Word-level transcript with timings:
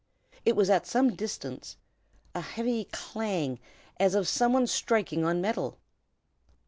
It 0.45 0.55
was 0.55 0.67
at 0.71 0.87
some 0.87 1.15
distance, 1.15 1.77
a 2.33 2.41
heavy 2.41 2.85
clang, 2.85 3.59
as 3.97 4.15
of 4.15 4.27
some 4.27 4.51
one 4.51 4.65
striking 4.65 5.23
on 5.23 5.41
metal. 5.41 5.77